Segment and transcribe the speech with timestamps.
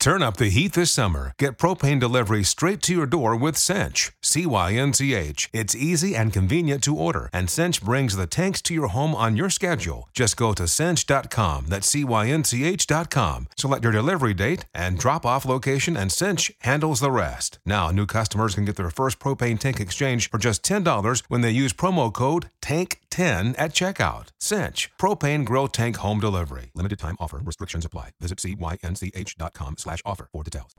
[0.00, 1.32] Turn up the heat this summer.
[1.38, 4.12] Get propane delivery straight to your door with Cinch.
[4.22, 5.50] C Y N C H.
[5.52, 9.36] It's easy and convenient to order, and Cinch brings the tanks to your home on
[9.36, 10.08] your schedule.
[10.12, 15.00] Just go to cinch.com, that's C Y N C H.com, select your delivery date and
[15.00, 17.58] drop off location, and Cinch handles the rest.
[17.66, 21.50] Now, new customers can get their first propane tank exchange for just $10 when they
[21.50, 24.28] use promo code TANK10 at checkout.
[24.38, 24.90] Cinch.
[25.00, 26.70] Propane Grill Tank Home Delivery.
[26.74, 27.40] Limited time offer.
[27.42, 28.10] Restrictions apply.
[28.20, 30.74] Visit cynch.com slash offer for details.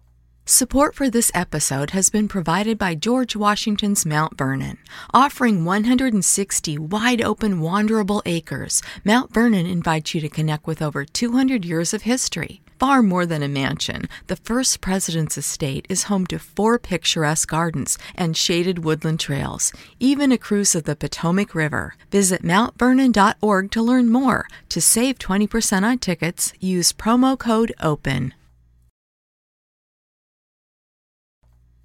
[0.46, 4.78] Support for this episode has been provided by George Washington's Mount Vernon.
[5.14, 11.66] Offering 160 wide open, wanderable acres, Mount Vernon invites you to connect with over 200
[11.66, 12.62] years of history.
[12.80, 17.98] Far more than a mansion, the first president's estate is home to four picturesque gardens
[18.16, 21.96] and shaded woodland trails, even a cruise of the Potomac River.
[22.10, 24.48] Visit mountvernon.org to learn more.
[24.70, 28.34] To save 20% on tickets, use promo code OPEN.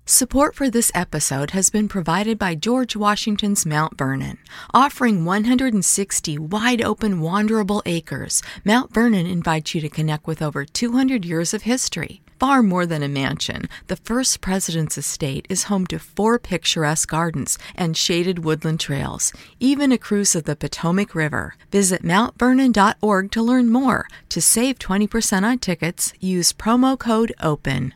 [0.06, 4.36] Support for this episode has been provided by George Washington's Mount Vernon.
[4.74, 11.24] Offering 160 wide open, wanderable acres, Mount Vernon invites you to connect with over 200
[11.24, 12.20] years of history.
[12.38, 17.58] Far more than a mansion, the first president's estate is home to four picturesque gardens
[17.74, 21.54] and shaded woodland trails, even a cruise of the Potomac River.
[21.72, 24.06] Visit mountvernon.org to learn more.
[24.28, 27.94] To save 20% on tickets, use promo code OPEN.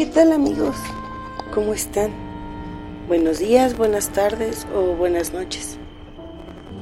[0.03, 0.75] ¿Qué tal amigos?
[1.55, 2.11] ¿Cómo están?
[3.07, 5.79] Buenos días, buenas tardes o buenas noches.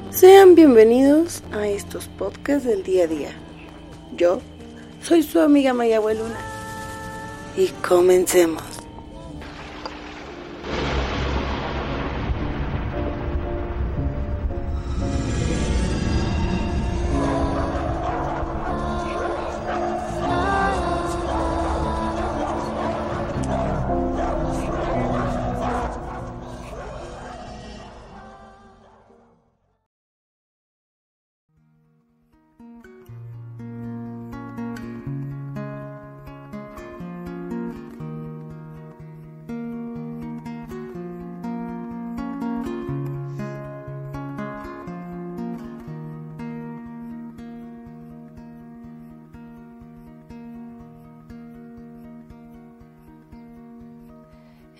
[0.09, 3.29] Sean bienvenidos a estos podcasts del día a día.
[4.17, 4.41] Yo
[5.03, 6.39] soy su amiga Maya Luna.
[7.55, 8.70] Y comencemos.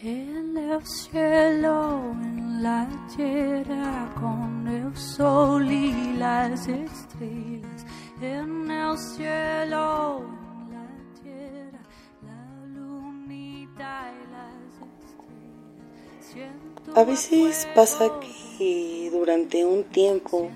[0.03, 7.85] En el cielo, en la tierra, con el sol y las estrellas.
[8.19, 11.79] En el cielo, en la tierra,
[12.25, 14.73] la lunita y las
[15.05, 16.33] estrellas.
[16.33, 20.49] Siento A veces a pasa que durante un tiempo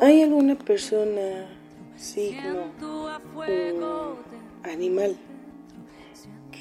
[0.00, 1.46] hay alguna persona,
[1.98, 2.72] signo,
[3.36, 4.16] o
[4.62, 5.14] animal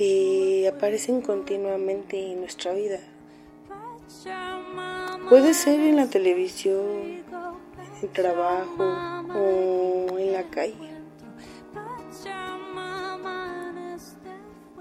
[0.02, 2.98] que aparecen continuamente en nuestra vida.
[5.30, 7.24] Puede ser en la televisión, en
[8.02, 8.84] el trabajo
[9.36, 10.74] o en la calle.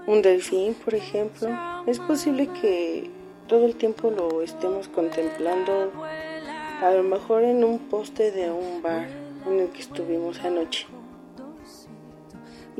[0.07, 1.49] Un delfín, por ejemplo,
[1.85, 3.11] es posible que
[3.47, 5.91] todo el tiempo lo estemos contemplando,
[6.81, 9.07] a lo mejor en un poste de un bar
[9.45, 10.87] en el que estuvimos anoche.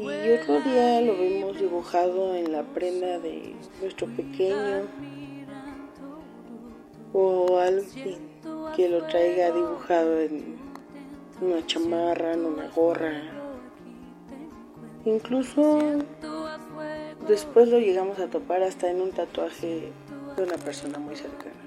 [0.01, 4.87] Y otro día lo vemos dibujado en la prenda de nuestro pequeño
[7.13, 8.17] o alguien
[8.75, 10.55] que lo traiga dibujado en
[11.39, 13.21] una chamarra, en una gorra.
[15.05, 15.79] Incluso
[17.27, 19.91] después lo llegamos a topar hasta en un tatuaje
[20.35, 21.61] de una persona muy cercana.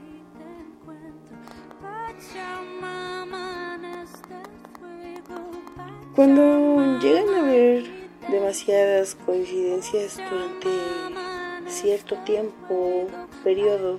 [6.15, 7.44] Cuando llegan a
[8.55, 10.69] demasiadas coincidencias durante
[11.67, 13.09] cierto tiempo,
[13.43, 13.99] periodo,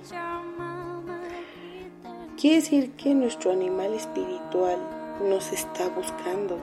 [2.40, 4.78] quiere decir que nuestro animal espiritual
[5.28, 6.56] nos está buscando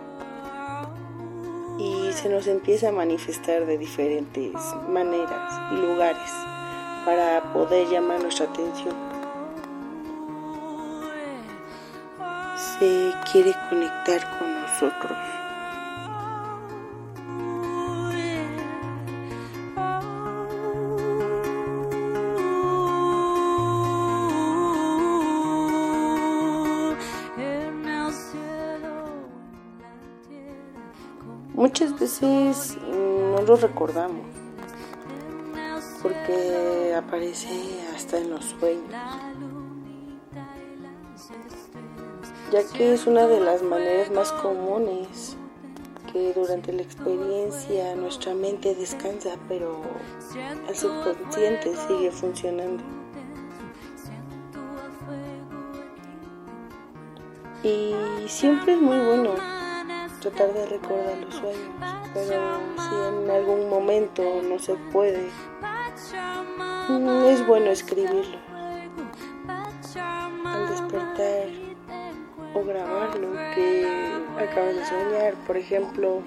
[1.78, 4.54] y se nos empieza a manifestar de diferentes
[4.90, 6.32] maneras y lugares
[7.06, 8.96] para poder llamar nuestra atención.
[12.84, 15.43] realmente quiere conectar con nosotros.
[31.64, 34.26] Muchas veces no lo recordamos
[36.02, 37.48] porque aparece
[37.96, 38.94] hasta en los sueños,
[42.52, 45.38] ya que es una de las maneras más comunes
[46.12, 49.80] que durante la experiencia nuestra mente descansa, pero
[50.68, 52.84] el subconsciente sigue funcionando.
[57.64, 57.96] Y
[58.28, 59.53] siempre es muy bueno
[60.30, 61.70] tratar de recordar los sueños,
[62.14, 65.28] pero si en algún momento no se puede,
[67.28, 68.38] es bueno escribirlo.
[70.46, 71.48] Al despertar
[72.54, 73.86] o grabarlo que
[74.38, 76.22] acabas de soñar, por ejemplo,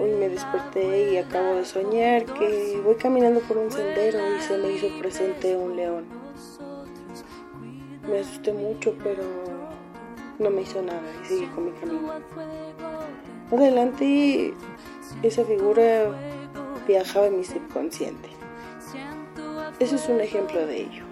[0.00, 4.56] hoy me desperté y acabo de soñar que voy caminando por un sendero y se
[4.56, 6.06] me hizo presente un león.
[8.08, 9.22] Me asusté mucho, pero
[10.38, 12.12] no me hizo nada y seguí con mi camino.
[13.52, 14.54] Adelante,
[15.22, 16.10] esa figura
[16.86, 18.28] viajaba en mi subconsciente.
[19.78, 21.04] Eso es un ejemplo de ello.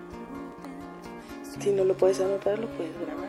[1.61, 3.29] Si no lo puedes anotar, lo puedes grabar.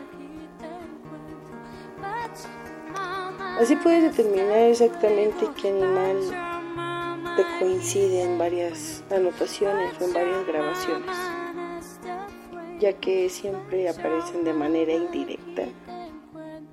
[3.60, 6.16] Así puedes determinar exactamente qué animal
[7.36, 11.16] te coincide en varias anotaciones o en varias grabaciones,
[12.78, 15.64] ya que siempre aparecen de manera indirecta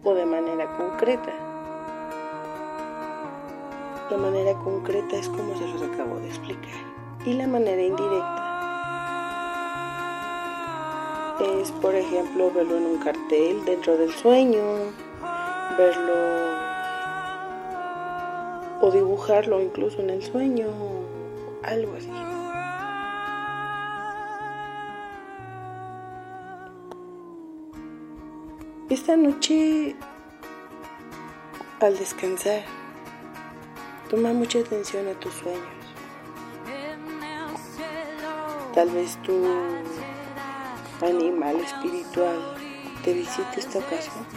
[0.03, 1.33] o de manera concreta.
[4.09, 6.73] La manera concreta es como se los acabo de explicar.
[7.25, 8.43] Y la manera indirecta
[11.39, 14.61] es, por ejemplo, verlo en un cartel dentro del sueño,
[15.77, 16.13] verlo
[18.81, 20.67] o dibujarlo incluso en el sueño,
[21.63, 22.32] algo así.
[28.93, 29.95] Esta noche,
[31.79, 32.61] al descansar,
[34.07, 35.63] toma mucha atención a tus sueños.
[38.75, 39.47] Tal vez tu
[41.01, 42.55] animal espiritual
[43.03, 44.27] te visite esta ocasión.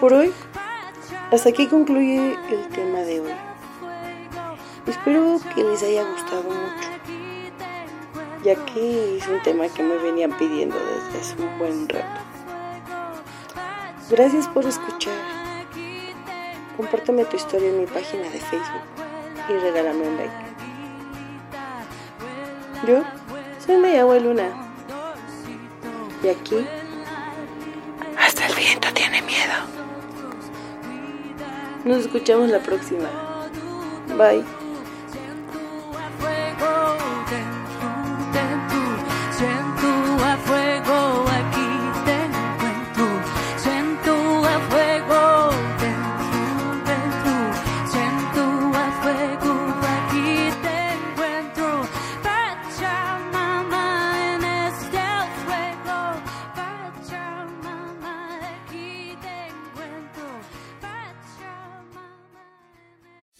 [0.00, 0.32] Por hoy,
[1.30, 3.32] hasta aquí concluye el tema de hoy.
[4.86, 6.88] Espero que les haya gustado mucho,
[8.42, 12.22] ya que es un tema que me venían pidiendo desde hace un buen rato.
[14.08, 15.18] Gracias por escuchar.
[16.78, 18.82] Compárteme tu historia en mi página de Facebook
[19.50, 20.32] y regálame un like.
[22.86, 23.04] Yo
[23.64, 24.48] soy Mayagua Luna.
[26.22, 26.66] Y aquí,
[31.84, 33.08] Nos escuchamos la próxima.
[34.16, 34.59] Bye.